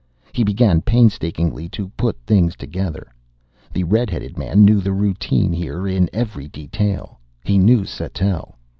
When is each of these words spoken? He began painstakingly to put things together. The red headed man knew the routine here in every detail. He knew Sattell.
He 0.33 0.43
began 0.43 0.81
painstakingly 0.81 1.69
to 1.77 1.89
put 1.89 2.17
things 2.25 2.55
together. 2.55 3.13
The 3.71 3.83
red 3.83 4.09
headed 4.09 4.35
man 4.35 4.65
knew 4.65 4.81
the 4.81 4.93
routine 4.93 5.53
here 5.53 5.87
in 5.87 6.09
every 6.11 6.47
detail. 6.47 7.19
He 7.43 7.59
knew 7.59 7.85
Sattell. 7.85 8.55